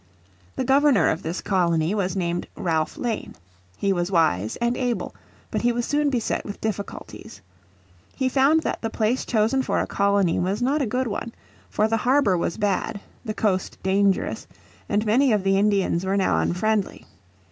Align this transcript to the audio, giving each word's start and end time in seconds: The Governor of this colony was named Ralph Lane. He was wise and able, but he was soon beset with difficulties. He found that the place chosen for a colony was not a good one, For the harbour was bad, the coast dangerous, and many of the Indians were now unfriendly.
The 0.55 0.63
Governor 0.63 1.09
of 1.09 1.21
this 1.21 1.41
colony 1.41 1.93
was 1.93 2.15
named 2.15 2.47
Ralph 2.57 2.97
Lane. 2.97 3.35
He 3.77 3.93
was 3.93 4.09
wise 4.09 4.55
and 4.55 4.75
able, 4.75 5.13
but 5.51 5.61
he 5.61 5.71
was 5.71 5.85
soon 5.85 6.09
beset 6.09 6.43
with 6.43 6.59
difficulties. 6.59 7.39
He 8.15 8.27
found 8.27 8.63
that 8.63 8.81
the 8.81 8.89
place 8.89 9.25
chosen 9.25 9.61
for 9.61 9.79
a 9.79 9.85
colony 9.85 10.39
was 10.39 10.59
not 10.59 10.81
a 10.81 10.87
good 10.87 11.05
one, 11.05 11.33
For 11.69 11.87
the 11.87 11.97
harbour 11.97 12.35
was 12.35 12.57
bad, 12.57 12.99
the 13.23 13.35
coast 13.35 13.77
dangerous, 13.83 14.47
and 14.89 15.05
many 15.05 15.31
of 15.33 15.43
the 15.43 15.55
Indians 15.59 16.03
were 16.03 16.17
now 16.17 16.39
unfriendly. 16.39 17.05